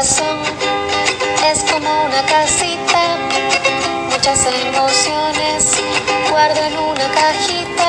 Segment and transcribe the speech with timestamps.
[0.00, 3.16] es como una casita,
[4.12, 5.74] muchas emociones
[6.30, 7.88] guardo en una cajita.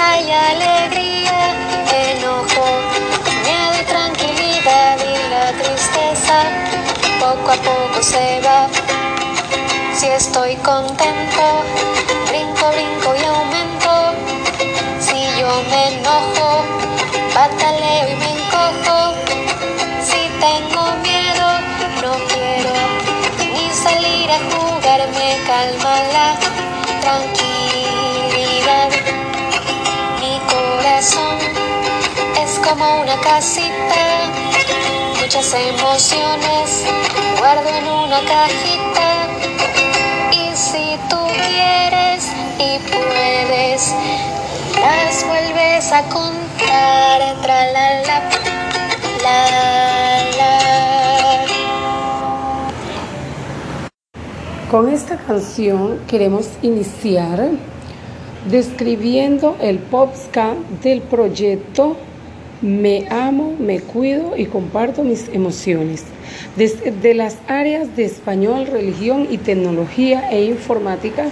[0.00, 1.52] Hay alegría,
[1.92, 2.64] enojo,
[3.44, 6.44] miedo y tranquilidad y la tristeza
[7.20, 8.66] poco a poco se va.
[9.94, 11.42] Si estoy contento,
[12.28, 14.14] brinco, brinco y aumento.
[15.00, 16.57] Si yo me enojo,
[25.66, 26.38] la
[27.00, 28.90] tranquilidad.
[30.20, 31.38] Mi corazón
[32.40, 34.30] es como una casita,
[35.20, 36.84] muchas emociones
[37.38, 39.26] guardo en una cajita.
[40.30, 43.94] Y si tú quieres y puedes,
[44.80, 46.38] las vuelves a contar.
[47.42, 48.20] Tra la la
[49.22, 49.38] la
[50.36, 50.37] la.
[54.70, 57.48] Con esta canción queremos iniciar
[58.50, 61.96] describiendo el podcast del proyecto
[62.60, 66.04] Me amo, me cuido y comparto mis emociones.
[66.56, 71.30] Desde las áreas de español, religión y tecnología e informática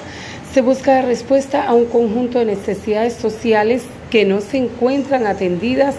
[0.54, 5.96] se busca respuesta a un conjunto de necesidades sociales que no se encuentran atendidas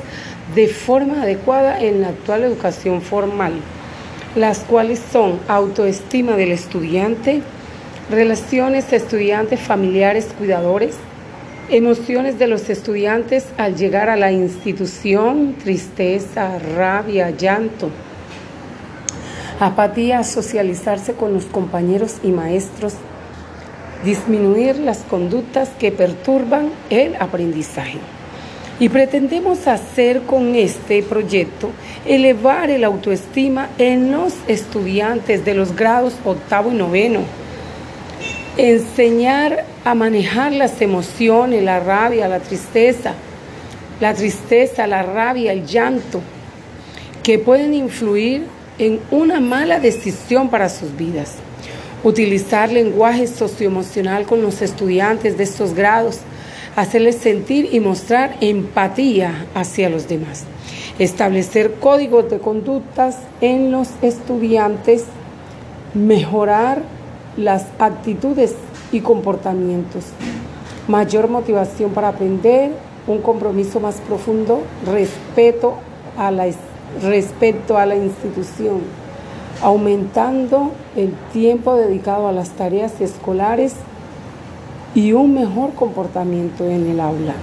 [0.55, 3.53] de forma adecuada en la actual educación formal,
[4.37, 7.41] las cuales son autoestima del estudiante,
[8.11, 10.95] relaciones estudiantes familiares cuidadores,
[11.69, 17.89] emociones de los estudiantes al llegar a la institución, tristeza, rabia, llanto,
[19.59, 22.93] apatía, socializarse con los compañeros y maestros,
[24.05, 27.97] disminuir las conductas que perturban el aprendizaje.
[28.79, 31.71] Y pretendemos hacer con este proyecto
[32.05, 37.21] elevar el autoestima en los estudiantes de los grados octavo y noveno,
[38.55, 43.13] enseñar a manejar las emociones, la rabia, la tristeza,
[43.99, 46.21] la tristeza, la rabia, el llanto,
[47.23, 48.45] que pueden influir
[48.77, 51.35] en una mala decisión para sus vidas.
[52.03, 56.19] Utilizar lenguaje socioemocional con los estudiantes de estos grados,
[56.77, 60.43] hacerles sentir y mostrar empatía hacia los demás.
[60.99, 65.05] Establecer códigos de conductas en los estudiantes,
[65.95, 66.83] mejorar
[67.35, 68.53] las actitudes
[68.91, 70.05] y comportamientos,
[70.87, 72.71] mayor motivación para aprender,
[73.07, 75.73] un compromiso más profundo, respeto
[76.15, 78.81] a la a la institución,
[79.63, 83.73] aumentando el tiempo dedicado a las tareas escolares
[84.97, 87.35] y un mejor comportamiento en el aula.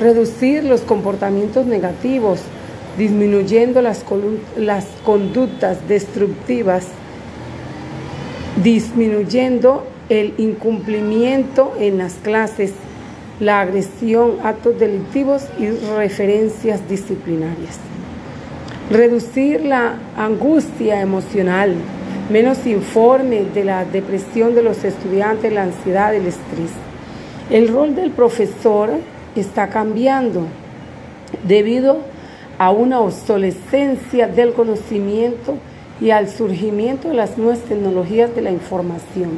[0.00, 2.40] Reducir los comportamientos negativos,
[2.96, 4.02] disminuyendo las,
[5.04, 6.86] conductas destructivas,
[8.64, 12.72] disminuyendo el incumplimiento en las clases,
[13.40, 15.68] la agresión, actos delictivos y
[15.98, 17.76] referencias disciplinarias.
[18.90, 21.74] Reducir la angustia emocional,
[22.30, 26.85] menos informe de la depresión de los estudiantes, la ansiedad, el estrés.
[27.48, 28.90] El rol del profesor
[29.36, 30.46] está cambiando
[31.44, 31.98] debido
[32.58, 35.54] a una obsolescencia del conocimiento
[36.00, 39.30] y al surgimiento de las nuevas tecnologías de la información.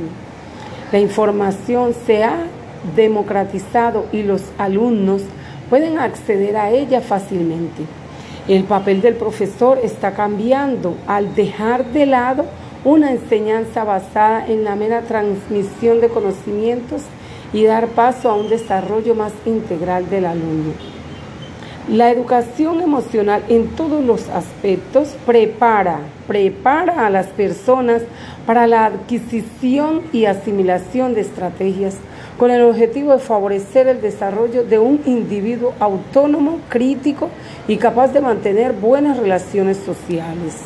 [0.91, 2.45] La información se ha
[2.97, 5.21] democratizado y los alumnos
[5.69, 7.83] pueden acceder a ella fácilmente.
[8.49, 12.47] El papel del profesor está cambiando al dejar de lado
[12.87, 17.03] una enseñanza basada en la mera transmisión de conocimientos
[17.53, 20.73] y dar paso a un desarrollo más integral del alumno.
[21.89, 28.03] La educación emocional en todos los aspectos prepara, prepara a las personas
[28.45, 31.97] para la adquisición y asimilación de estrategias
[32.39, 37.31] con el objetivo de favorecer el desarrollo de un individuo autónomo, crítico
[37.67, 40.57] y capaz de mantener buenas relaciones sociales.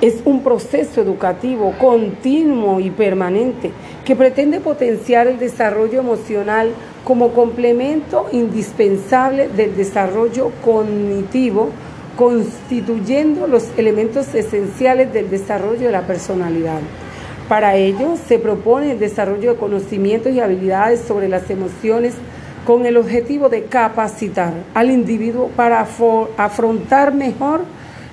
[0.00, 3.72] Es un proceso educativo continuo y permanente
[4.04, 6.70] que pretende potenciar el desarrollo emocional
[7.02, 11.70] como complemento indispensable del desarrollo cognitivo,
[12.16, 16.80] constituyendo los elementos esenciales del desarrollo de la personalidad.
[17.48, 22.14] Para ello se propone el desarrollo de conocimientos y habilidades sobre las emociones
[22.64, 27.62] con el objetivo de capacitar al individuo para afrontar mejor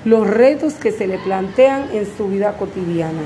[0.05, 3.23] los retos que se le plantean en su vida cotidiana.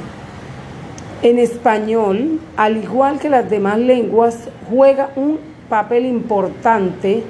[1.21, 5.37] En español, al igual que las demás lenguas, juega un
[5.67, 7.23] papel importante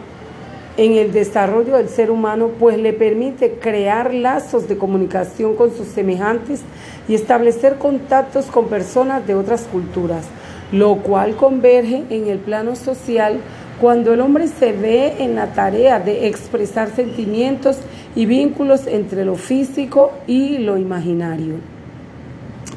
[0.78, 5.88] en el desarrollo del ser humano, pues le permite crear lazos de comunicación con sus
[5.88, 6.62] semejantes
[7.08, 10.26] y establecer contactos con personas de otras culturas,
[10.72, 13.40] lo cual converge en el plano social
[13.80, 17.78] cuando el hombre se ve en la tarea de expresar sentimientos
[18.16, 21.56] y vínculos entre lo físico y lo imaginario.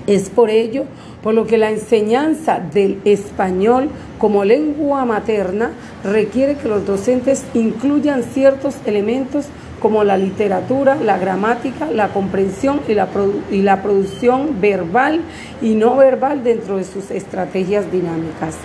[0.06, 0.84] Es por ello
[1.22, 3.88] por lo que la enseñanza del español
[4.18, 5.70] como lengua materna
[6.04, 9.46] requiere que los docentes incluyan ciertos elementos
[9.80, 13.08] como la literatura, la gramática, la comprensión y la,
[13.50, 15.20] y la producción verbal
[15.60, 18.56] y no verbal dentro de sus estrategias dinámicas.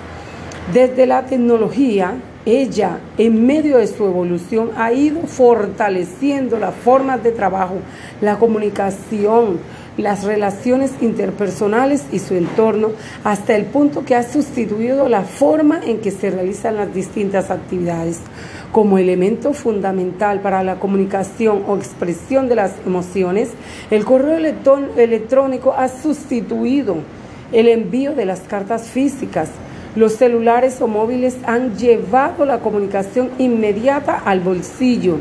[0.73, 2.15] Desde la tecnología,
[2.45, 7.75] ella, en medio de su evolución, ha ido fortaleciendo las formas de trabajo,
[8.19, 9.59] la comunicación,
[9.95, 12.89] las relaciones interpersonales y su entorno,
[13.23, 18.19] hasta el punto que ha sustituido la forma en que se realizan las distintas actividades.
[18.73, 23.51] Como elemento fundamental para la comunicación o expresión de las emociones,
[23.89, 24.37] el correo
[24.97, 26.97] electrónico ha sustituido
[27.53, 29.49] el envío de las cartas físicas.
[29.97, 35.17] Los celulares o móviles han llevado la comunicación inmediata al bolsillo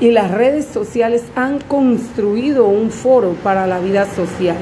[0.00, 4.56] y las redes sociales han construido un foro para la vida social.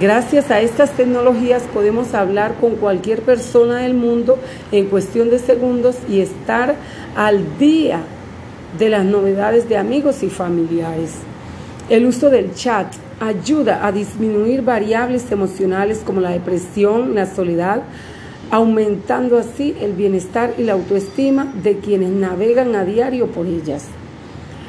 [0.00, 4.38] Gracias a estas tecnologías podemos hablar con cualquier persona del mundo
[4.72, 6.74] en cuestión de segundos y estar
[7.16, 8.00] al día
[8.78, 11.10] de las novedades de amigos y familiares.
[11.90, 12.86] El uso del chat
[13.20, 17.82] ayuda a disminuir variables emocionales como la depresión, la soledad,
[18.54, 23.86] aumentando así el bienestar y la autoestima de quienes navegan a diario por ellas.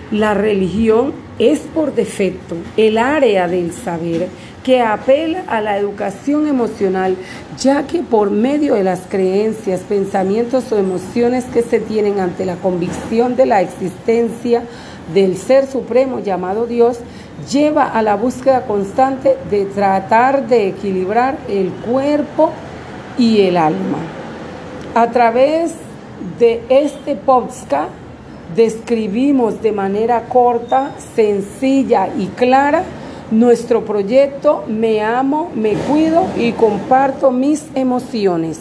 [0.09, 4.27] La religión es por defecto el área del saber
[4.63, 7.15] que apela a la educación emocional,
[7.59, 12.55] ya que por medio de las creencias, pensamientos o emociones que se tienen ante la
[12.55, 14.63] convicción de la existencia
[15.13, 16.97] del Ser Supremo llamado Dios,
[17.51, 22.51] lleva a la búsqueda constante de tratar de equilibrar el cuerpo
[23.17, 23.99] y el alma.
[24.93, 25.73] A través
[26.39, 27.89] de este podcast,
[28.55, 32.83] describimos de manera corta, sencilla y clara
[33.31, 38.59] nuestro proyecto Me amo, me cuido y comparto mis emociones.